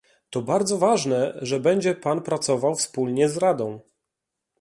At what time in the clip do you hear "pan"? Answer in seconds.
1.95-2.21